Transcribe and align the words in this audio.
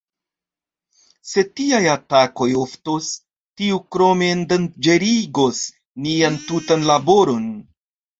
Se 1.31 1.41
tiaj 1.57 1.81
atakoj 1.95 2.47
oftos, 2.61 3.09
tio 3.61 3.77
krome 3.97 4.29
endanĝerigos 4.37 5.61
nian 6.07 6.39
tutan 6.49 6.87
laboron. 6.93 7.45